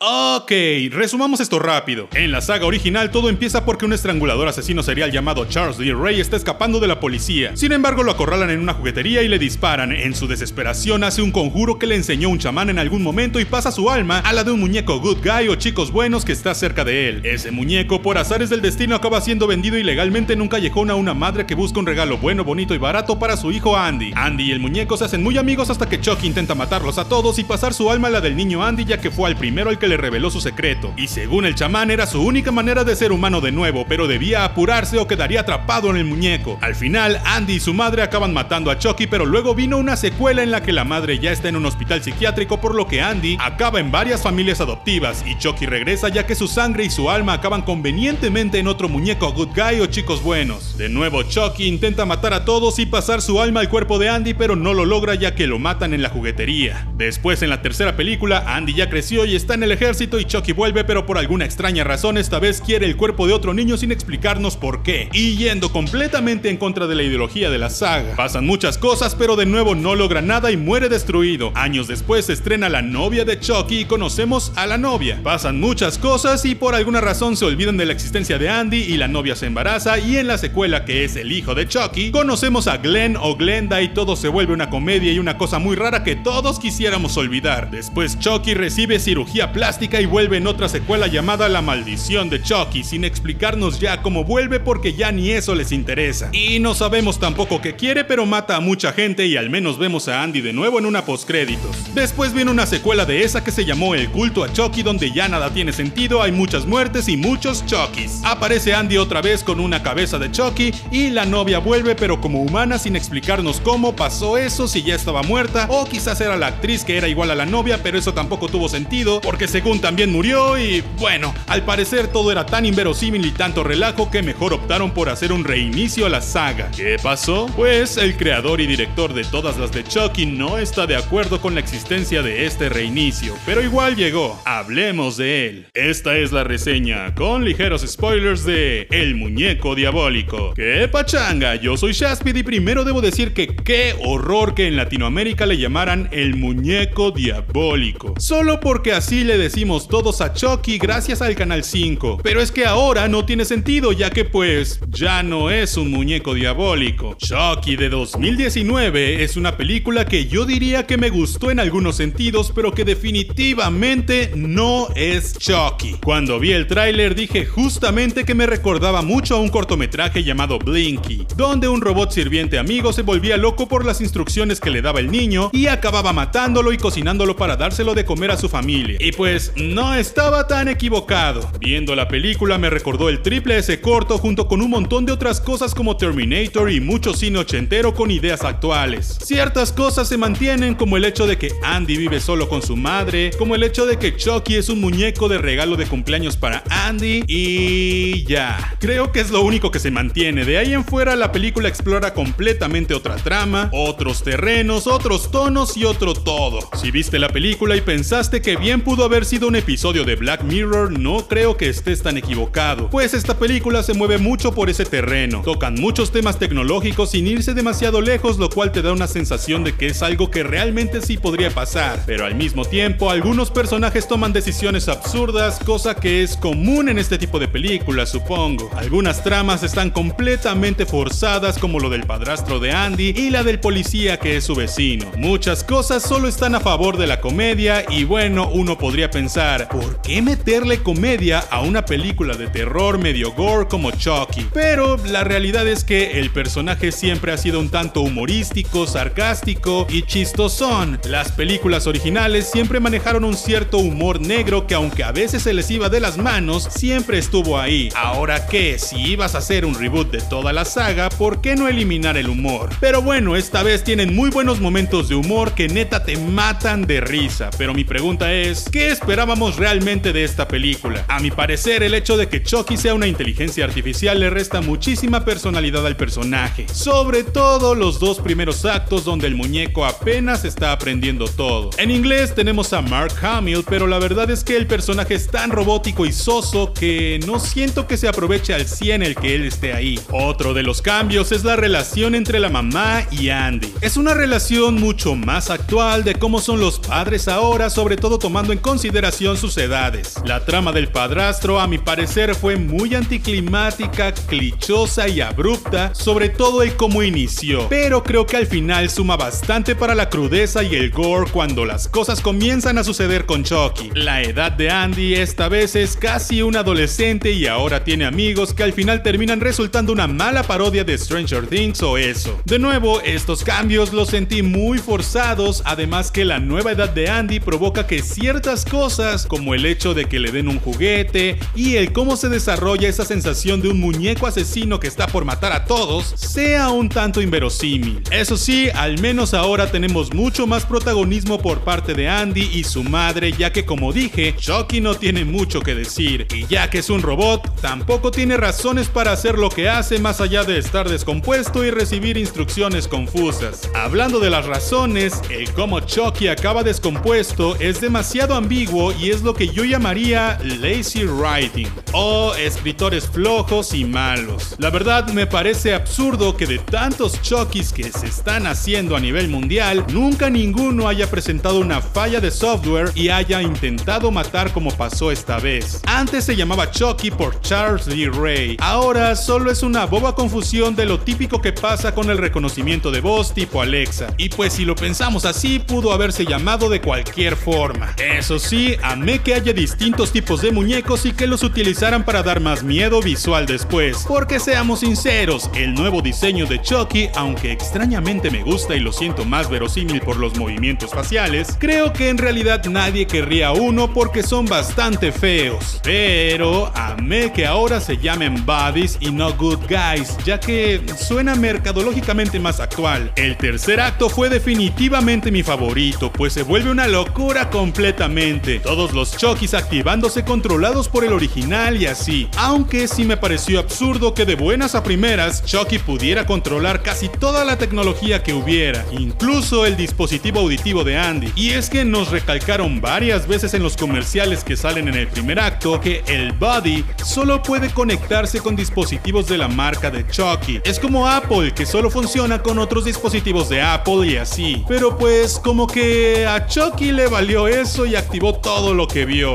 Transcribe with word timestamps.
Oh! 0.00 0.25
Ok, 0.38 0.52
resumamos 0.90 1.40
esto 1.40 1.58
rápido. 1.58 2.08
En 2.12 2.30
la 2.30 2.42
saga 2.42 2.66
original 2.66 3.10
todo 3.10 3.30
empieza 3.30 3.64
porque 3.64 3.86
un 3.86 3.94
estrangulador 3.94 4.48
asesino 4.48 4.82
serial 4.82 5.10
llamado 5.10 5.46
Charles 5.46 5.78
Lee 5.78 5.94
Ray 5.94 6.20
está 6.20 6.36
escapando 6.36 6.78
de 6.78 6.86
la 6.86 7.00
policía. 7.00 7.56
Sin 7.56 7.72
embargo, 7.72 8.02
lo 8.02 8.10
acorralan 8.10 8.50
en 8.50 8.60
una 8.60 8.74
juguetería 8.74 9.22
y 9.22 9.28
le 9.28 9.38
disparan. 9.38 9.92
En 9.92 10.14
su 10.14 10.28
desesperación 10.28 11.04
hace 11.04 11.22
un 11.22 11.30
conjuro 11.30 11.78
que 11.78 11.86
le 11.86 11.96
enseñó 11.96 12.28
un 12.28 12.38
chamán 12.38 12.68
en 12.68 12.78
algún 12.78 13.02
momento 13.02 13.40
y 13.40 13.46
pasa 13.46 13.72
su 13.72 13.90
alma 13.90 14.18
a 14.18 14.34
la 14.34 14.44
de 14.44 14.50
un 14.50 14.60
muñeco 14.60 15.00
good 15.00 15.24
guy 15.24 15.48
o 15.48 15.54
chicos 15.54 15.90
buenos 15.90 16.26
que 16.26 16.32
está 16.32 16.54
cerca 16.54 16.84
de 16.84 17.08
él. 17.08 17.22
Ese 17.24 17.50
muñeco, 17.50 18.02
por 18.02 18.18
azares 18.18 18.50
del 18.50 18.60
destino, 18.60 18.94
acaba 18.94 19.22
siendo 19.22 19.46
vendido 19.46 19.78
ilegalmente 19.78 20.34
en 20.34 20.42
un 20.42 20.48
callejón 20.48 20.90
a 20.90 20.96
una 20.96 21.14
madre 21.14 21.46
que 21.46 21.54
busca 21.54 21.80
un 21.80 21.86
regalo 21.86 22.18
bueno, 22.18 22.44
bonito 22.44 22.74
y 22.74 22.78
barato 22.78 23.18
para 23.18 23.38
su 23.38 23.52
hijo 23.52 23.74
Andy. 23.74 24.12
Andy 24.14 24.44
y 24.44 24.52
el 24.52 24.60
muñeco 24.60 24.98
se 24.98 25.06
hacen 25.06 25.22
muy 25.22 25.38
amigos 25.38 25.70
hasta 25.70 25.88
que 25.88 25.98
Chucky 25.98 26.26
intenta 26.26 26.54
matarlos 26.54 26.98
a 26.98 27.08
todos 27.08 27.38
y 27.38 27.44
pasar 27.44 27.72
su 27.72 27.90
alma 27.90 28.08
a 28.08 28.10
la 28.10 28.20
del 28.20 28.36
niño 28.36 28.62
Andy 28.62 28.84
ya 28.84 29.00
que 29.00 29.10
fue 29.10 29.30
al 29.30 29.36
primero 29.38 29.70
el 29.70 29.78
que 29.78 29.88
le 29.88 29.96
reveló 29.96 30.25
su 30.30 30.40
secreto. 30.40 30.92
Y 30.96 31.08
según 31.08 31.46
el 31.46 31.54
chamán 31.54 31.90
era 31.90 32.06
su 32.06 32.22
única 32.22 32.52
manera 32.52 32.84
de 32.84 32.96
ser 32.96 33.12
humano 33.12 33.40
de 33.40 33.52
nuevo, 33.52 33.86
pero 33.88 34.06
debía 34.06 34.44
apurarse 34.44 34.98
o 34.98 35.06
quedaría 35.06 35.40
atrapado 35.40 35.90
en 35.90 35.96
el 35.96 36.04
muñeco. 36.04 36.58
Al 36.60 36.74
final, 36.74 37.20
Andy 37.24 37.54
y 37.54 37.60
su 37.60 37.74
madre 37.74 38.02
acaban 38.02 38.32
matando 38.32 38.70
a 38.70 38.78
Chucky, 38.78 39.06
pero 39.06 39.26
luego 39.26 39.54
vino 39.54 39.78
una 39.78 39.96
secuela 39.96 40.42
en 40.42 40.50
la 40.50 40.62
que 40.62 40.72
la 40.72 40.84
madre 40.84 41.18
ya 41.18 41.32
está 41.32 41.48
en 41.48 41.56
un 41.56 41.66
hospital 41.66 42.02
psiquiátrico, 42.02 42.60
por 42.60 42.74
lo 42.74 42.86
que 42.86 43.00
Andy 43.00 43.36
acaba 43.40 43.80
en 43.80 43.90
varias 43.90 44.22
familias 44.22 44.60
adoptivas 44.60 45.24
y 45.26 45.36
Chucky 45.38 45.66
regresa 45.66 46.08
ya 46.08 46.26
que 46.26 46.34
su 46.34 46.48
sangre 46.48 46.84
y 46.84 46.90
su 46.90 47.10
alma 47.10 47.34
acaban 47.34 47.62
convenientemente 47.62 48.58
en 48.58 48.68
otro 48.68 48.88
muñeco 48.88 49.32
good 49.32 49.48
guy 49.54 49.80
o 49.80 49.86
chicos 49.86 50.22
buenos. 50.22 50.76
De 50.78 50.88
nuevo, 50.88 51.22
Chucky 51.22 51.66
intenta 51.66 52.06
matar 52.06 52.32
a 52.32 52.44
todos 52.44 52.78
y 52.78 52.86
pasar 52.86 53.22
su 53.22 53.40
alma 53.40 53.60
al 53.60 53.68
cuerpo 53.68 53.98
de 53.98 54.08
Andy, 54.08 54.34
pero 54.34 54.56
no 54.56 54.74
lo 54.74 54.84
logra 54.84 55.14
ya 55.14 55.34
que 55.34 55.46
lo 55.46 55.58
matan 55.58 55.94
en 55.94 56.02
la 56.02 56.08
juguetería. 56.08 56.86
Después, 56.96 57.42
en 57.42 57.50
la 57.50 57.62
tercera 57.62 57.96
película, 57.96 58.44
Andy 58.46 58.74
ya 58.74 58.88
creció 58.88 59.24
y 59.24 59.36
está 59.36 59.54
en 59.54 59.62
el 59.62 59.72
ejército 59.72 60.15
y 60.18 60.24
Chucky 60.24 60.52
vuelve, 60.52 60.84
pero 60.84 61.06
por 61.06 61.18
alguna 61.18 61.44
extraña 61.44 61.84
razón 61.84 62.18
esta 62.18 62.38
vez 62.38 62.60
quiere 62.60 62.86
el 62.86 62.96
cuerpo 62.96 63.26
de 63.26 63.32
otro 63.32 63.54
niño 63.54 63.76
sin 63.76 63.92
explicarnos 63.92 64.56
por 64.56 64.82
qué. 64.82 65.08
Y 65.12 65.36
yendo 65.36 65.70
completamente 65.72 66.50
en 66.50 66.56
contra 66.56 66.86
de 66.86 66.94
la 66.94 67.02
ideología 67.02 67.50
de 67.50 67.58
la 67.58 67.70
saga. 67.70 68.16
Pasan 68.16 68.46
muchas 68.46 68.78
cosas, 68.78 69.14
pero 69.14 69.36
de 69.36 69.46
nuevo 69.46 69.74
no 69.74 69.94
logra 69.94 70.22
nada 70.22 70.50
y 70.50 70.56
muere 70.56 70.88
destruido. 70.88 71.52
Años 71.54 71.88
después 71.88 72.26
se 72.26 72.32
estrena 72.32 72.68
la 72.68 72.82
novia 72.82 73.24
de 73.24 73.38
Chucky 73.38 73.80
y 73.80 73.84
conocemos 73.84 74.52
a 74.56 74.66
la 74.66 74.78
novia. 74.78 75.20
Pasan 75.22 75.60
muchas 75.60 75.98
cosas 75.98 76.44
y 76.44 76.54
por 76.54 76.74
alguna 76.74 77.00
razón 77.00 77.36
se 77.36 77.44
olvidan 77.44 77.76
de 77.76 77.86
la 77.86 77.92
existencia 77.92 78.38
de 78.38 78.48
Andy 78.48 78.78
y 78.78 78.96
la 78.96 79.08
novia 79.08 79.36
se 79.36 79.46
embaraza 79.46 79.98
y 79.98 80.16
en 80.16 80.26
la 80.26 80.38
secuela 80.38 80.84
que 80.84 81.04
es 81.04 81.16
el 81.16 81.32
hijo 81.32 81.54
de 81.54 81.68
Chucky, 81.68 82.10
conocemos 82.10 82.66
a 82.66 82.78
Glenn 82.78 83.16
o 83.16 83.36
Glenda 83.36 83.82
y 83.82 83.88
todo 83.88 84.16
se 84.16 84.28
vuelve 84.28 84.52
una 84.52 84.70
comedia 84.70 85.12
y 85.12 85.18
una 85.18 85.38
cosa 85.38 85.58
muy 85.58 85.76
rara 85.76 86.02
que 86.02 86.16
todos 86.16 86.58
quisiéramos 86.58 87.16
olvidar. 87.16 87.70
Después 87.70 88.18
Chucky 88.18 88.54
recibe 88.54 88.98
cirugía 88.98 89.52
plástica 89.52 90.00
y 90.00 90.05
vuelve 90.06 90.38
en 90.38 90.46
otra 90.46 90.68
secuela 90.68 91.06
llamada 91.06 91.48
La 91.48 91.62
Maldición 91.62 92.30
de 92.30 92.42
Chucky, 92.42 92.84
sin 92.84 93.04
explicarnos 93.04 93.78
ya 93.80 94.02
cómo 94.02 94.24
vuelve 94.24 94.60
porque 94.60 94.94
ya 94.94 95.12
ni 95.12 95.30
eso 95.30 95.54
les 95.54 95.72
interesa. 95.72 96.30
Y 96.32 96.58
no 96.60 96.74
sabemos 96.74 97.18
tampoco 97.18 97.60
qué 97.60 97.74
quiere, 97.76 98.04
pero 98.04 98.26
mata 98.26 98.56
a 98.56 98.60
mucha 98.60 98.92
gente 98.92 99.26
y 99.26 99.36
al 99.36 99.50
menos 99.50 99.78
vemos 99.78 100.08
a 100.08 100.22
Andy 100.22 100.40
de 100.40 100.52
nuevo 100.52 100.78
en 100.78 100.86
una 100.86 101.04
postcréditos. 101.04 101.94
Después 101.94 102.32
viene 102.32 102.50
una 102.50 102.66
secuela 102.66 103.04
de 103.04 103.24
esa 103.24 103.44
que 103.44 103.50
se 103.50 103.64
llamó 103.64 103.94
El 103.94 104.10
culto 104.10 104.44
a 104.44 104.52
Chucky, 104.52 104.82
donde 104.82 105.12
ya 105.12 105.28
nada 105.28 105.50
tiene 105.50 105.72
sentido, 105.72 106.22
hay 106.22 106.32
muchas 106.32 106.66
muertes 106.66 107.08
y 107.08 107.16
muchos 107.16 107.64
Chuckys. 107.66 108.22
Aparece 108.24 108.74
Andy 108.74 108.96
otra 108.98 109.20
vez 109.20 109.42
con 109.42 109.60
una 109.60 109.82
cabeza 109.82 110.18
de 110.18 110.30
Chucky 110.30 110.72
y 110.90 111.10
la 111.10 111.26
novia 111.26 111.58
vuelve 111.58 111.94
pero 111.94 112.20
como 112.20 112.42
humana 112.42 112.78
sin 112.78 112.96
explicarnos 112.96 113.60
cómo 113.60 113.96
pasó 113.96 114.38
eso, 114.38 114.68
si 114.68 114.82
ya 114.82 114.94
estaba 114.94 115.22
muerta 115.22 115.66
o 115.70 115.84
quizás 115.86 116.20
era 116.20 116.36
la 116.36 116.48
actriz 116.48 116.84
que 116.84 116.96
era 116.96 117.08
igual 117.08 117.30
a 117.30 117.34
la 117.34 117.46
novia, 117.46 117.80
pero 117.82 117.98
eso 117.98 118.14
tampoco 118.14 118.48
tuvo 118.48 118.68
sentido 118.68 119.20
porque 119.20 119.48
según 119.48 119.80
también 119.80 119.95
murió 120.04 120.58
y 120.58 120.82
bueno, 120.98 121.32
al 121.46 121.64
parecer 121.64 122.08
todo 122.08 122.30
era 122.32 122.44
tan 122.44 122.66
inverosímil 122.66 123.24
y 123.24 123.30
tanto 123.30 123.64
relajo 123.64 124.10
que 124.10 124.22
mejor 124.22 124.52
optaron 124.52 124.90
por 124.90 125.08
hacer 125.08 125.32
un 125.32 125.44
reinicio 125.44 126.04
a 126.06 126.10
la 126.10 126.20
saga. 126.20 126.70
¿Qué 126.76 126.96
pasó? 127.02 127.46
Pues 127.56 127.96
el 127.96 128.16
creador 128.16 128.60
y 128.60 128.66
director 128.66 129.14
de 129.14 129.24
todas 129.24 129.56
las 129.56 129.72
de 129.72 129.84
Chucky 129.84 130.26
no 130.26 130.58
está 130.58 130.86
de 130.86 130.96
acuerdo 130.96 131.40
con 131.40 131.54
la 131.54 131.60
existencia 131.60 132.22
de 132.22 132.44
este 132.44 132.68
reinicio, 132.68 133.34
pero 133.46 133.62
igual 133.62 133.96
llegó. 133.96 134.40
Hablemos 134.44 135.16
de 135.16 135.48
él. 135.48 135.66
Esta 135.72 136.18
es 136.18 136.32
la 136.32 136.44
reseña 136.44 137.14
con 137.14 137.44
ligeros 137.44 137.82
spoilers 137.86 138.44
de 138.44 138.88
El 138.90 139.14
muñeco 139.14 139.74
diabólico. 139.74 140.52
¡Qué 140.54 140.88
pachanga! 140.90 141.54
Yo 141.54 141.76
soy 141.76 141.92
Shaspid 141.92 142.36
y 142.36 142.42
primero 142.42 142.84
debo 142.84 143.00
decir 143.00 143.32
que 143.32 143.46
qué 143.46 143.94
horror 144.04 144.54
que 144.54 144.66
en 144.66 144.76
Latinoamérica 144.76 145.46
le 145.46 145.58
llamaran 145.58 146.08
el 146.12 146.34
muñeco 146.34 147.10
diabólico. 147.10 148.14
Solo 148.18 148.60
porque 148.60 148.92
así 148.92 149.24
le 149.24 149.38
decimos 149.38 149.75
todos 149.84 150.22
a 150.22 150.32
Chucky 150.32 150.78
gracias 150.78 151.20
al 151.20 151.34
Canal 151.34 151.62
5. 151.62 152.20
Pero 152.22 152.40
es 152.40 152.50
que 152.50 152.64
ahora 152.64 153.08
no 153.08 153.26
tiene 153.26 153.44
sentido 153.44 153.92
ya 153.92 154.08
que 154.08 154.24
pues 154.24 154.80
ya 154.88 155.22
no 155.22 155.50
es 155.50 155.76
un 155.76 155.90
muñeco 155.90 156.32
diabólico. 156.32 157.16
Chucky 157.18 157.76
de 157.76 157.90
2019 157.90 159.22
es 159.22 159.36
una 159.36 159.58
película 159.58 160.06
que 160.06 160.26
yo 160.26 160.46
diría 160.46 160.86
que 160.86 160.96
me 160.96 161.10
gustó 161.10 161.50
en 161.50 161.60
algunos 161.60 161.96
sentidos, 161.96 162.52
pero 162.54 162.72
que 162.72 162.84
definitivamente 162.84 164.32
no 164.34 164.88
es 164.96 165.38
Chucky. 165.38 165.96
Cuando 166.02 166.40
vi 166.40 166.52
el 166.52 166.66
tráiler 166.66 167.14
dije 167.14 167.44
justamente 167.44 168.24
que 168.24 168.34
me 168.34 168.46
recordaba 168.46 169.02
mucho 169.02 169.36
a 169.36 169.40
un 169.40 169.50
cortometraje 169.50 170.24
llamado 170.24 170.58
Blinky, 170.58 171.26
donde 171.36 171.68
un 171.68 171.82
robot 171.82 172.10
sirviente 172.12 172.58
amigo 172.58 172.94
se 172.94 173.02
volvía 173.02 173.36
loco 173.36 173.68
por 173.68 173.84
las 173.84 174.00
instrucciones 174.00 174.58
que 174.60 174.70
le 174.70 174.80
daba 174.80 175.00
el 175.00 175.10
niño 175.10 175.50
y 175.52 175.66
acababa 175.66 176.14
matándolo 176.14 176.72
y 176.72 176.78
cocinándolo 176.78 177.36
para 177.36 177.56
dárselo 177.56 177.94
de 177.94 178.06
comer 178.06 178.30
a 178.30 178.36
su 178.36 178.48
familia. 178.48 178.96
Y 179.00 179.12
pues 179.12 179.52
no 179.74 179.94
estaba 179.94 180.46
tan 180.46 180.68
equivocado. 180.68 181.50
Viendo 181.60 181.94
la 181.94 182.08
película 182.08 182.58
me 182.58 182.70
recordó 182.70 183.08
el 183.08 183.22
triple 183.22 183.58
S 183.58 183.80
corto 183.80 184.18
junto 184.18 184.46
con 184.48 184.62
un 184.62 184.70
montón 184.70 185.06
de 185.06 185.12
otras 185.12 185.40
cosas 185.40 185.74
como 185.74 185.96
Terminator 185.96 186.70
y 186.70 186.80
mucho 186.80 187.14
cine 187.14 187.38
ochentero 187.38 187.94
con 187.94 188.10
ideas 188.10 188.44
actuales. 188.44 189.18
Ciertas 189.22 189.72
cosas 189.72 190.08
se 190.08 190.16
mantienen 190.16 190.74
como 190.74 190.96
el 190.96 191.04
hecho 191.04 191.26
de 191.26 191.38
que 191.38 191.52
Andy 191.62 191.96
vive 191.96 192.20
solo 192.20 192.48
con 192.48 192.62
su 192.62 192.76
madre, 192.76 193.30
como 193.38 193.54
el 193.54 193.62
hecho 193.62 193.86
de 193.86 193.98
que 193.98 194.16
Chucky 194.16 194.56
es 194.56 194.68
un 194.68 194.80
muñeco 194.80 195.28
de 195.28 195.38
regalo 195.38 195.76
de 195.76 195.86
cumpleaños 195.86 196.36
para 196.36 196.62
Andy 196.70 197.24
y 197.26 198.24
ya. 198.24 198.76
Creo 198.80 199.12
que 199.12 199.20
es 199.20 199.30
lo 199.30 199.42
único 199.42 199.70
que 199.70 199.78
se 199.78 199.90
mantiene. 199.90 200.44
De 200.44 200.58
ahí 200.58 200.72
en 200.72 200.84
fuera 200.84 201.16
la 201.16 201.32
película 201.32 201.68
explora 201.68 202.14
completamente 202.14 202.94
otra 202.94 203.16
trama, 203.16 203.70
otros 203.72 204.22
terrenos, 204.22 204.86
otros 204.86 205.30
tonos 205.30 205.76
y 205.76 205.84
otro 205.84 206.14
todo. 206.14 206.60
Si 206.74 206.90
viste 206.90 207.18
la 207.18 207.28
película 207.28 207.76
y 207.76 207.80
pensaste 207.80 208.42
que 208.42 208.56
bien 208.56 208.82
pudo 208.82 209.04
haber 209.04 209.24
sido 209.24 209.48
episodio 209.56 210.04
de 210.04 210.16
Black 210.16 210.42
Mirror, 210.42 210.98
no 210.98 211.26
creo 211.28 211.56
que 211.56 211.68
estés 211.68 212.02
tan 212.02 212.16
equivocado, 212.16 212.88
pues 212.90 213.14
esta 213.14 213.38
película 213.38 213.82
se 213.82 213.94
mueve 213.94 214.18
mucho 214.18 214.52
por 214.52 214.70
ese 214.70 214.84
terreno. 214.84 215.42
Tocan 215.42 215.74
muchos 215.74 216.12
temas 216.12 216.38
tecnológicos 216.38 217.10
sin 217.10 217.26
irse 217.26 217.54
demasiado 217.54 218.00
lejos, 218.00 218.38
lo 218.38 218.50
cual 218.50 218.72
te 218.72 218.82
da 218.82 218.92
una 218.92 219.06
sensación 219.06 219.64
de 219.64 219.74
que 219.74 219.86
es 219.86 220.02
algo 220.02 220.30
que 220.30 220.42
realmente 220.42 221.00
sí 221.00 221.16
podría 221.16 221.50
pasar, 221.50 222.02
pero 222.06 222.24
al 222.24 222.34
mismo 222.34 222.64
tiempo 222.64 223.10
algunos 223.10 223.50
personajes 223.50 224.06
toman 224.06 224.32
decisiones 224.32 224.88
absurdas, 224.88 225.58
cosa 225.64 225.94
que 225.94 226.22
es 226.22 226.36
común 226.36 226.88
en 226.88 226.98
este 226.98 227.18
tipo 227.18 227.38
de 227.38 227.48
películas, 227.48 228.10
supongo. 228.10 228.70
Algunas 228.76 229.24
tramas 229.24 229.62
están 229.62 229.90
completamente 229.90 230.86
forzadas 230.86 231.58
como 231.58 231.80
lo 231.80 231.90
del 231.90 232.04
padrastro 232.04 232.60
de 232.60 232.72
Andy 232.72 233.14
y 233.16 233.30
la 233.30 233.42
del 233.42 233.60
policía 233.60 234.18
que 234.18 234.36
es 234.36 234.44
su 234.44 234.54
vecino. 234.54 235.06
Muchas 235.16 235.64
cosas 235.64 236.02
solo 236.02 236.28
están 236.28 236.54
a 236.54 236.60
favor 236.60 236.96
de 236.96 237.06
la 237.06 237.20
comedia 237.20 237.84
y 237.88 238.04
bueno, 238.04 238.48
uno 238.48 238.76
podría 238.78 239.10
pensar, 239.10 239.45
¿por 239.70 240.02
qué 240.02 240.22
meterle 240.22 240.82
comedia 240.82 241.38
a 241.38 241.60
una 241.60 241.84
película 241.84 242.36
de 242.36 242.48
terror 242.48 242.98
medio 242.98 243.32
gore 243.32 243.68
como 243.68 243.92
Chucky? 243.92 244.48
Pero 244.52 244.96
la 245.06 245.22
realidad 245.22 245.68
es 245.68 245.84
que 245.84 246.18
el 246.18 246.30
personaje 246.30 246.90
siempre 246.90 247.30
ha 247.30 247.38
sido 247.38 247.60
un 247.60 247.68
tanto 247.68 248.00
humorístico, 248.00 248.88
sarcástico 248.88 249.86
y 249.88 250.02
chistosón. 250.02 250.98
Las 251.04 251.30
películas 251.30 251.86
originales 251.86 252.50
siempre 252.50 252.80
manejaron 252.80 253.22
un 253.22 253.36
cierto 253.36 253.78
humor 253.78 254.20
negro 254.20 254.66
que 254.66 254.74
aunque 254.74 255.04
a 255.04 255.12
veces 255.12 255.42
se 255.42 255.54
les 255.54 255.70
iba 255.70 255.88
de 255.88 256.00
las 256.00 256.18
manos, 256.18 256.68
siempre 256.68 257.18
estuvo 257.18 257.56
ahí. 257.56 257.88
Ahora 257.94 258.48
que, 258.48 258.80
si 258.80 258.96
ibas 258.96 259.36
a 259.36 259.38
hacer 259.38 259.64
un 259.64 259.76
reboot 259.76 260.10
de 260.10 260.22
toda 260.22 260.52
la 260.52 260.64
saga, 260.64 261.08
¿por 261.08 261.40
qué 261.40 261.54
no 261.54 261.68
eliminar 261.68 262.16
el 262.16 262.28
humor? 262.28 262.70
Pero 262.80 263.00
bueno, 263.00 263.36
esta 263.36 263.62
vez 263.62 263.84
tienen 263.84 264.12
muy 264.12 264.30
buenos 264.30 264.58
momentos 264.58 265.08
de 265.08 265.14
humor 265.14 265.54
que 265.54 265.68
neta 265.68 266.02
te 266.02 266.16
matan 266.16 266.84
de 266.84 267.00
risa. 267.00 267.50
Pero 267.56 267.74
mi 267.74 267.84
pregunta 267.84 268.32
es, 268.32 268.68
¿qué 268.68 268.88
esperábamos 268.88 269.35
realmente 269.36 270.14
de 270.14 270.24
esta 270.24 270.48
película. 270.48 271.04
A 271.08 271.20
mi 271.20 271.30
parecer, 271.30 271.82
el 271.82 271.92
hecho 271.92 272.16
de 272.16 272.28
que 272.28 272.42
Chucky 272.42 272.78
sea 272.78 272.94
una 272.94 273.06
inteligencia 273.06 273.66
artificial 273.66 274.18
le 274.18 274.30
resta 274.30 274.62
muchísima 274.62 275.26
personalidad 275.26 275.86
al 275.86 275.96
personaje, 275.96 276.66
sobre 276.72 277.22
todo 277.22 277.74
los 277.74 278.00
dos 278.00 278.18
primeros 278.20 278.64
actos 278.64 279.04
donde 279.04 279.26
el 279.26 279.34
muñeco 279.34 279.84
apenas 279.84 280.46
está 280.46 280.72
aprendiendo 280.72 281.28
todo. 281.28 281.68
En 281.76 281.90
inglés 281.90 282.34
tenemos 282.34 282.72
a 282.72 282.80
Mark 282.80 283.12
Hamill, 283.22 283.62
pero 283.68 283.86
la 283.86 283.98
verdad 283.98 284.30
es 284.30 284.42
que 284.42 284.56
el 284.56 284.66
personaje 284.66 285.14
es 285.14 285.26
tan 285.26 285.50
robótico 285.50 286.06
y 286.06 286.12
soso 286.12 286.72
que 286.72 287.20
no 287.26 287.38
siento 287.38 287.86
que 287.86 287.98
se 287.98 288.08
aproveche 288.08 288.54
al 288.54 288.66
100 288.66 289.02
el 289.02 289.14
que 289.16 289.34
él 289.34 289.44
esté 289.44 289.74
ahí. 289.74 290.00
Otro 290.10 290.54
de 290.54 290.62
los 290.62 290.80
cambios 290.80 291.30
es 291.30 291.44
la 291.44 291.56
relación 291.56 292.14
entre 292.14 292.40
la 292.40 292.48
mamá 292.48 293.04
y 293.10 293.28
Andy. 293.28 293.70
Es 293.82 293.98
una 293.98 294.14
relación 294.14 294.76
mucho 294.76 295.14
más 295.14 295.50
actual 295.50 296.04
de 296.04 296.14
cómo 296.14 296.40
son 296.40 296.58
los 296.58 296.78
padres 296.78 297.28
ahora, 297.28 297.68
sobre 297.68 297.96
todo 297.96 298.18
tomando 298.18 298.54
en 298.54 298.58
consideración 298.60 299.25
sus 299.34 299.56
edades. 299.56 300.14
La 300.24 300.44
trama 300.44 300.70
del 300.70 300.88
padrastro, 300.88 301.58
a 301.58 301.66
mi 301.66 301.78
parecer, 301.78 302.34
fue 302.36 302.56
muy 302.56 302.94
anticlimática, 302.94 304.12
clichosa 304.12 305.08
y 305.08 305.20
abrupta, 305.20 305.94
sobre 305.94 306.28
todo 306.28 306.62
el 306.62 306.76
cómo 306.76 307.02
inició. 307.02 307.68
Pero 307.68 308.04
creo 308.04 308.26
que 308.26 308.36
al 308.36 308.46
final 308.46 308.90
suma 308.90 309.16
bastante 309.16 309.74
para 309.74 309.94
la 309.94 310.08
crudeza 310.08 310.62
y 310.62 310.76
el 310.76 310.90
gore 310.90 311.30
cuando 311.30 311.64
las 311.64 311.88
cosas 311.88 312.20
comienzan 312.20 312.78
a 312.78 312.84
suceder 312.84 313.26
con 313.26 313.42
Chucky. 313.42 313.90
La 313.94 314.22
edad 314.22 314.52
de 314.52 314.70
Andy 314.70 315.14
esta 315.14 315.48
vez 315.48 315.74
es 315.74 315.96
casi 315.96 316.42
un 316.42 316.56
adolescente 316.56 317.32
y 317.32 317.46
ahora 317.46 317.82
tiene 317.82 318.04
amigos 318.04 318.52
que 318.52 318.62
al 318.62 318.74
final 318.74 319.02
terminan 319.02 319.40
resultando 319.40 319.92
una 319.92 320.06
mala 320.06 320.42
parodia 320.42 320.84
de 320.84 320.98
Stranger 320.98 321.46
Things 321.46 321.82
o 321.82 321.96
eso. 321.96 322.38
De 322.44 322.58
nuevo, 322.58 323.00
estos 323.00 323.42
cambios 323.42 323.92
los 323.92 324.10
sentí 324.10 324.42
muy 324.42 324.78
forzados, 324.78 325.62
además 325.64 326.10
que 326.10 326.24
la 326.24 326.38
nueva 326.38 326.72
edad 326.72 326.90
de 326.90 327.08
Andy 327.08 327.40
provoca 327.40 327.86
que 327.86 328.02
ciertas 328.02 328.64
cosas, 328.64 329.15
como 329.24 329.54
el 329.54 329.64
hecho 329.64 329.94
de 329.94 330.04
que 330.04 330.18
le 330.18 330.32
den 330.32 330.48
un 330.48 330.60
juguete 330.60 331.38
y 331.54 331.76
el 331.76 331.92
cómo 331.92 332.16
se 332.16 332.28
desarrolla 332.28 332.88
esa 332.88 333.04
sensación 333.04 333.62
de 333.62 333.68
un 333.68 333.80
muñeco 333.80 334.26
asesino 334.26 334.78
que 334.80 334.88
está 334.88 335.06
por 335.06 335.24
matar 335.24 335.52
a 335.52 335.64
todos, 335.64 336.12
sea 336.16 336.68
un 336.68 336.88
tanto 336.88 337.22
inverosímil. 337.22 338.02
Eso 338.10 338.36
sí, 338.36 338.68
al 338.74 339.00
menos 339.00 339.32
ahora 339.32 339.70
tenemos 339.70 340.12
mucho 340.12 340.46
más 340.46 340.66
protagonismo 340.66 341.38
por 341.38 341.60
parte 341.60 341.94
de 341.94 342.08
Andy 342.08 342.50
y 342.52 342.64
su 342.64 342.82
madre, 342.82 343.32
ya 343.32 343.52
que 343.52 343.64
como 343.64 343.92
dije, 343.92 344.34
Chucky 344.36 344.80
no 344.80 344.96
tiene 344.96 345.24
mucho 345.24 345.60
que 345.60 345.74
decir, 345.74 346.26
y 346.34 346.46
ya 346.46 346.68
que 346.68 346.78
es 346.78 346.90
un 346.90 347.02
robot, 347.02 347.60
tampoco 347.60 348.10
tiene 348.10 348.36
razones 348.36 348.88
para 348.88 349.12
hacer 349.12 349.38
lo 349.38 349.48
que 349.48 349.68
hace 349.68 349.98
más 349.98 350.20
allá 350.20 350.44
de 350.44 350.58
estar 350.58 350.88
descompuesto 350.88 351.64
y 351.64 351.70
recibir 351.70 352.16
instrucciones 352.16 352.88
confusas. 352.88 353.70
Hablando 353.74 354.18
de 354.18 354.30
las 354.30 354.46
razones, 354.46 355.20
el 355.30 355.52
cómo 355.52 355.80
Chucky 355.80 356.28
acaba 356.28 356.62
descompuesto 356.62 357.56
es 357.60 357.80
demasiado 357.80 358.34
ambiguo 358.34 358.92
y 358.92 359.05
es 359.10 359.22
lo 359.22 359.34
que 359.34 359.48
yo 359.48 359.64
llamaría 359.64 360.38
lazy 360.60 361.04
writing, 361.04 361.68
o 361.92 362.34
escritores 362.34 363.06
flojos 363.06 363.74
y 363.74 363.84
malos. 363.84 364.54
La 364.58 364.70
verdad 364.70 365.08
me 365.08 365.26
parece 365.26 365.74
absurdo 365.74 366.36
que 366.36 366.46
de 366.46 366.58
tantos 366.58 367.20
Chuckys 367.22 367.72
que 367.72 367.90
se 367.90 368.06
están 368.06 368.46
haciendo 368.46 368.96
a 368.96 369.00
nivel 369.00 369.28
mundial, 369.28 369.84
nunca 369.92 370.30
ninguno 370.30 370.88
haya 370.88 371.10
presentado 371.10 371.60
una 371.60 371.80
falla 371.80 372.20
de 372.20 372.30
software 372.30 372.90
y 372.94 373.08
haya 373.08 373.42
intentado 373.42 374.10
matar 374.10 374.52
como 374.52 374.70
pasó 374.70 375.10
esta 375.10 375.38
vez. 375.38 375.80
Antes 375.86 376.24
se 376.24 376.36
llamaba 376.36 376.70
Chucky 376.70 377.10
por 377.10 377.40
Charles 377.40 377.86
Lee 377.86 378.08
Ray, 378.08 378.56
ahora 378.60 379.16
solo 379.16 379.50
es 379.50 379.62
una 379.62 379.86
boba 379.86 380.14
confusión 380.14 380.74
de 380.74 380.86
lo 380.86 381.00
típico 381.00 381.40
que 381.40 381.52
pasa 381.52 381.94
con 381.94 382.10
el 382.10 382.18
reconocimiento 382.18 382.90
de 382.90 383.00
voz 383.00 383.34
tipo 383.34 383.60
Alexa. 383.60 384.14
Y 384.16 384.28
pues 384.28 384.54
si 384.54 384.64
lo 384.64 384.74
pensamos 384.74 385.24
así, 385.24 385.58
pudo 385.58 385.92
haberse 385.92 386.24
llamado 386.24 386.68
de 386.68 386.80
cualquier 386.80 387.36
forma. 387.36 387.94
Eso 387.98 388.38
sí, 388.38 388.76
amé 388.90 389.18
que 389.18 389.34
haya 389.34 389.52
distintos 389.52 390.12
tipos 390.12 390.42
de 390.42 390.52
muñecos 390.52 391.06
y 391.06 391.12
que 391.12 391.26
los 391.26 391.42
utilizaran 391.42 392.04
para 392.04 392.22
dar 392.22 392.40
más 392.40 392.62
miedo 392.62 393.00
visual 393.00 393.46
después. 393.46 394.04
Porque 394.06 394.38
seamos 394.38 394.80
sinceros, 394.80 395.50
el 395.54 395.74
nuevo 395.74 396.02
diseño 396.02 396.46
de 396.46 396.60
Chucky, 396.62 397.08
aunque 397.14 397.52
extrañamente 397.52 398.30
me 398.30 398.42
gusta 398.42 398.76
y 398.76 398.80
lo 398.80 398.92
siento 398.92 399.24
más 399.24 399.50
verosímil 399.50 400.00
por 400.00 400.16
los 400.16 400.36
movimientos 400.38 400.90
faciales, 400.90 401.56
creo 401.58 401.92
que 401.92 402.08
en 402.08 402.18
realidad 402.18 402.64
nadie 402.66 403.06
querría 403.06 403.52
uno 403.52 403.92
porque 403.92 404.22
son 404.22 404.46
bastante 404.46 405.12
feos. 405.12 405.80
Pero 405.82 406.70
amé 406.74 407.32
que 407.32 407.46
ahora 407.46 407.80
se 407.80 407.96
llamen 407.96 408.44
Buddies 408.46 408.98
y 409.00 409.10
no 409.10 409.32
Good 409.34 409.60
Guys, 409.68 410.16
ya 410.24 410.38
que 410.38 410.80
suena 410.96 411.34
mercadológicamente 411.34 412.38
más 412.38 412.60
actual. 412.60 413.12
El 413.16 413.36
tercer 413.36 413.80
acto 413.80 414.08
fue 414.08 414.28
definitivamente 414.28 415.30
mi 415.30 415.42
favorito, 415.42 416.12
pues 416.12 416.32
se 416.32 416.42
vuelve 416.42 416.70
una 416.70 416.86
locura 416.86 417.50
completamente. 417.50 418.60
Todos 418.76 418.92
los 418.92 419.16
Chuckys 419.16 419.54
activándose 419.54 420.22
controlados 420.22 420.90
por 420.90 421.02
el 421.02 421.14
original 421.14 421.80
y 421.80 421.86
así. 421.86 422.28
Aunque 422.36 422.88
sí 422.88 423.06
me 423.06 423.16
pareció 423.16 423.58
absurdo 423.58 424.12
que 424.12 424.26
de 424.26 424.34
buenas 424.34 424.74
a 424.74 424.82
primeras 424.82 425.42
Chucky 425.46 425.78
pudiera 425.78 426.26
controlar 426.26 426.82
casi 426.82 427.08
toda 427.08 427.46
la 427.46 427.56
tecnología 427.56 428.22
que 428.22 428.34
hubiera, 428.34 428.84
incluso 428.92 429.64
el 429.64 429.78
dispositivo 429.78 430.40
auditivo 430.40 430.84
de 430.84 430.98
Andy. 430.98 431.32
Y 431.36 431.52
es 431.52 431.70
que 431.70 431.86
nos 431.86 432.10
recalcaron 432.10 432.82
varias 432.82 433.26
veces 433.26 433.54
en 433.54 433.62
los 433.62 433.78
comerciales 433.78 434.44
que 434.44 434.58
salen 434.58 434.88
en 434.88 434.94
el 434.94 435.08
primer 435.08 435.40
acto 435.40 435.80
que 435.80 436.04
el 436.06 436.32
Buddy 436.32 436.84
solo 437.02 437.42
puede 437.42 437.70
conectarse 437.70 438.40
con 438.40 438.56
dispositivos 438.56 439.26
de 439.26 439.38
la 439.38 439.48
marca 439.48 439.90
de 439.90 440.06
Chucky. 440.06 440.60
Es 440.64 440.78
como 440.78 441.08
Apple, 441.08 441.54
que 441.54 441.64
solo 441.64 441.88
funciona 441.88 442.42
con 442.42 442.58
otros 442.58 442.84
dispositivos 442.84 443.48
de 443.48 443.62
Apple 443.62 444.06
y 444.06 444.16
así. 444.18 444.66
Pero 444.68 444.98
pues 444.98 445.40
como 445.42 445.66
que 445.66 446.26
a 446.26 446.46
Chucky 446.46 446.92
le 446.92 447.06
valió 447.06 447.48
eso 447.48 447.86
y 447.86 447.96
activó 447.96 448.34
todo 448.34 448.65
lo 448.74 448.86
que 448.86 449.04
vio. 449.04 449.34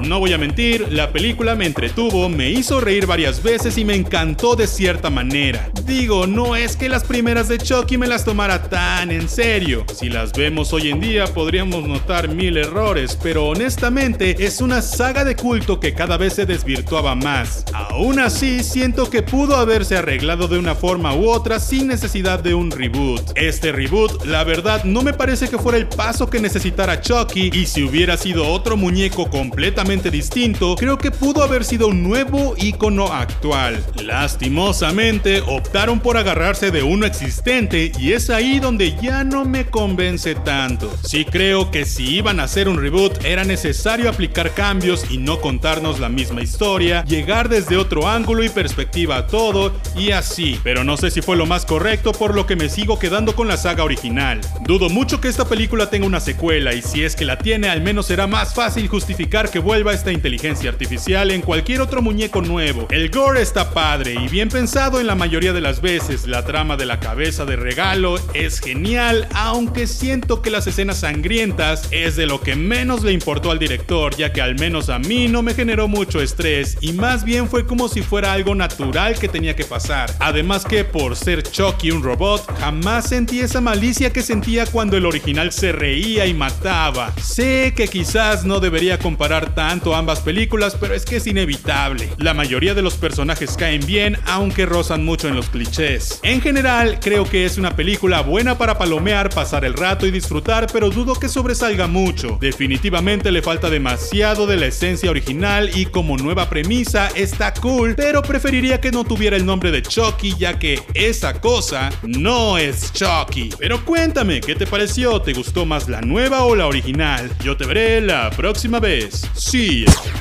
No 0.00 0.18
voy 0.18 0.32
a 0.32 0.38
mentir, 0.38 0.86
la 0.90 1.12
película 1.12 1.54
me 1.54 1.66
entretuvo, 1.66 2.28
me 2.30 2.48
hizo 2.48 2.80
reír 2.80 3.06
varias 3.06 3.42
veces 3.42 3.76
y 3.76 3.84
me 3.84 3.94
encantó 3.94 4.56
de 4.56 4.66
cierta 4.66 5.10
manera. 5.10 5.70
Digo, 5.84 6.26
no 6.26 6.56
es 6.56 6.76
que 6.76 6.88
las 6.88 7.04
primeras 7.04 7.48
de 7.48 7.58
Chucky 7.58 7.98
me 7.98 8.06
las 8.06 8.24
tomara 8.24 8.62
tan 8.62 9.10
en 9.10 9.28
serio. 9.28 9.84
Si 9.94 10.08
las 10.08 10.32
vemos 10.32 10.72
hoy 10.72 10.88
en 10.88 11.00
día 11.00 11.26
podríamos 11.26 11.86
notar 11.86 12.28
mil 12.28 12.56
errores, 12.56 13.18
pero 13.22 13.46
honestamente 13.46 14.46
es 14.46 14.62
una 14.62 14.80
saga 14.80 15.24
de 15.24 15.36
culto 15.36 15.80
que 15.80 15.92
cada 15.92 16.16
vez 16.16 16.32
se 16.32 16.46
desvirtuaba 16.46 17.14
más. 17.14 17.64
Aún 17.74 18.20
así, 18.20 18.64
siento 18.64 19.10
que 19.10 19.22
pudo 19.22 19.56
haberse 19.56 19.98
arreglado 19.98 20.48
de 20.48 20.58
una 20.58 20.74
forma 20.74 21.14
u 21.14 21.28
otra 21.28 21.60
sin 21.60 21.88
necesidad 21.88 22.38
de 22.40 22.54
un 22.54 22.70
reboot. 22.70 23.32
Este 23.36 23.70
reboot, 23.70 24.24
la 24.24 24.44
verdad, 24.44 24.84
no 24.84 25.02
me 25.02 25.12
parece 25.12 25.48
que 25.48 25.58
fuera 25.58 25.76
el 25.76 25.88
paso 25.88 26.30
que 26.30 26.40
necesitara 26.40 27.02
Chucky 27.02 27.50
y 27.52 27.66
si 27.66 27.82
hubiera 27.82 28.16
sido 28.16 28.48
otro 28.48 28.78
muñeco 28.78 29.28
completamente 29.28 29.89
distinto, 29.90 30.76
creo 30.76 30.98
que 30.98 31.10
pudo 31.10 31.42
haber 31.42 31.64
sido 31.64 31.88
un 31.88 32.04
nuevo 32.04 32.54
icono 32.56 33.08
actual. 33.08 33.84
Lastimosamente, 34.04 35.42
optaron 35.44 35.98
por 35.98 36.16
agarrarse 36.16 36.70
de 36.70 36.84
uno 36.84 37.06
existente 37.06 37.90
y 37.98 38.12
es 38.12 38.30
ahí 38.30 38.60
donde 38.60 38.94
ya 39.02 39.24
no 39.24 39.44
me 39.44 39.66
convence 39.66 40.36
tanto. 40.36 40.94
Sí 41.02 41.24
creo 41.24 41.72
que 41.72 41.84
si 41.84 42.18
iban 42.18 42.38
a 42.38 42.44
hacer 42.44 42.68
un 42.68 42.80
reboot 42.80 43.24
era 43.24 43.42
necesario 43.42 44.08
aplicar 44.08 44.52
cambios 44.54 45.10
y 45.10 45.18
no 45.18 45.40
contarnos 45.40 45.98
la 45.98 46.08
misma 46.08 46.40
historia, 46.40 47.04
llegar 47.04 47.48
desde 47.48 47.76
otro 47.76 48.08
ángulo 48.08 48.44
y 48.44 48.48
perspectiva 48.48 49.16
a 49.16 49.26
todo 49.26 49.72
y 49.96 50.12
así, 50.12 50.60
pero 50.62 50.84
no 50.84 50.96
sé 50.98 51.10
si 51.10 51.20
fue 51.20 51.36
lo 51.36 51.46
más 51.46 51.66
correcto 51.66 52.12
por 52.12 52.36
lo 52.36 52.46
que 52.46 52.54
me 52.54 52.68
sigo 52.68 53.00
quedando 53.00 53.34
con 53.34 53.48
la 53.48 53.56
saga 53.56 53.82
original. 53.82 54.40
Dudo 54.60 54.88
mucho 54.88 55.20
que 55.20 55.26
esta 55.26 55.48
película 55.48 55.90
tenga 55.90 56.06
una 56.06 56.20
secuela 56.20 56.74
y 56.74 56.80
si 56.80 57.02
es 57.02 57.16
que 57.16 57.24
la 57.24 57.38
tiene 57.38 57.68
al 57.68 57.82
menos 57.82 58.06
será 58.06 58.28
más 58.28 58.54
fácil 58.54 58.86
justificar 58.86 59.50
que 59.50 59.58
vuelva 59.58 59.79
esta 59.88 60.12
inteligencia 60.12 60.68
artificial 60.68 61.30
en 61.30 61.40
cualquier 61.40 61.80
otro 61.80 62.02
muñeco 62.02 62.42
nuevo. 62.42 62.86
El 62.90 63.08
gore 63.08 63.40
está 63.40 63.70
padre 63.70 64.14
y 64.14 64.28
bien 64.28 64.50
pensado 64.50 65.00
en 65.00 65.06
la 65.06 65.14
mayoría 65.14 65.54
de 65.54 65.62
las 65.62 65.80
veces. 65.80 66.26
La 66.26 66.44
trama 66.44 66.76
de 66.76 66.84
la 66.84 67.00
cabeza 67.00 67.46
de 67.46 67.56
regalo 67.56 68.16
es 68.34 68.60
genial, 68.60 69.26
aunque 69.34 69.86
siento 69.86 70.42
que 70.42 70.50
las 70.50 70.66
escenas 70.66 71.00
sangrientas 71.00 71.88
es 71.90 72.16
de 72.16 72.26
lo 72.26 72.42
que 72.42 72.56
menos 72.56 73.02
le 73.02 73.12
importó 73.12 73.50
al 73.50 73.58
director, 73.58 74.14
ya 74.14 74.32
que 74.32 74.42
al 74.42 74.58
menos 74.58 74.90
a 74.90 74.98
mí 74.98 75.28
no 75.28 75.42
me 75.42 75.54
generó 75.54 75.88
mucho 75.88 76.20
estrés 76.20 76.76
y 76.82 76.92
más 76.92 77.24
bien 77.24 77.48
fue 77.48 77.66
como 77.66 77.88
si 77.88 78.02
fuera 78.02 78.34
algo 78.34 78.54
natural 78.54 79.18
que 79.18 79.28
tenía 79.28 79.56
que 79.56 79.64
pasar. 79.64 80.14
Además 80.18 80.66
que 80.66 80.84
por 80.84 81.16
ser 81.16 81.42
Chucky 81.42 81.90
un 81.90 82.02
robot, 82.02 82.46
jamás 82.58 83.08
sentí 83.08 83.40
esa 83.40 83.62
malicia 83.62 84.12
que 84.12 84.22
sentía 84.22 84.66
cuando 84.66 84.98
el 84.98 85.06
original 85.06 85.52
se 85.52 85.72
reía 85.72 86.26
y 86.26 86.34
mataba. 86.34 87.14
Sé 87.22 87.72
que 87.74 87.88
quizás 87.88 88.44
no 88.44 88.60
debería 88.60 88.98
comparar 88.98 89.54
tanto 89.70 89.94
ambas 89.94 90.18
películas, 90.18 90.76
pero 90.80 90.94
es 90.94 91.04
que 91.04 91.14
es 91.14 91.28
inevitable. 91.28 92.08
La 92.18 92.34
mayoría 92.34 92.74
de 92.74 92.82
los 92.82 92.94
personajes 92.94 93.56
caen 93.56 93.86
bien, 93.86 94.16
aunque 94.26 94.66
rozan 94.66 95.04
mucho 95.04 95.28
en 95.28 95.36
los 95.36 95.48
clichés. 95.48 96.18
En 96.24 96.40
general, 96.40 96.98
creo 97.00 97.22
que 97.22 97.44
es 97.44 97.56
una 97.56 97.76
película 97.76 98.20
buena 98.22 98.58
para 98.58 98.76
palomear, 98.76 99.30
pasar 99.30 99.64
el 99.64 99.74
rato 99.74 100.08
y 100.08 100.10
disfrutar, 100.10 100.66
pero 100.72 100.90
dudo 100.90 101.14
que 101.14 101.28
sobresalga 101.28 101.86
mucho. 101.86 102.36
Definitivamente 102.40 103.30
le 103.30 103.42
falta 103.42 103.70
demasiado 103.70 104.48
de 104.48 104.56
la 104.56 104.66
esencia 104.66 105.08
original 105.08 105.70
y 105.72 105.86
como 105.86 106.16
nueva 106.16 106.50
premisa 106.50 107.06
está 107.14 107.54
cool, 107.54 107.94
pero 107.94 108.22
preferiría 108.22 108.80
que 108.80 108.90
no 108.90 109.04
tuviera 109.04 109.36
el 109.36 109.46
nombre 109.46 109.70
de 109.70 109.82
Chucky 109.82 110.34
ya 110.36 110.58
que 110.58 110.82
esa 110.94 111.40
cosa 111.40 111.90
no 112.02 112.58
es 112.58 112.92
Chucky. 112.92 113.50
Pero 113.56 113.84
cuéntame, 113.84 114.40
¿qué 114.40 114.56
te 114.56 114.66
pareció? 114.66 115.22
¿Te 115.22 115.32
gustó 115.32 115.64
más 115.64 115.88
la 115.88 116.00
nueva 116.00 116.42
o 116.42 116.56
la 116.56 116.66
original? 116.66 117.30
Yo 117.44 117.56
te 117.56 117.66
veré 117.66 118.00
la 118.00 118.30
próxima 118.30 118.80
vez. 118.80 119.30
Sí. 119.34 119.59
Cheese. 119.60 120.19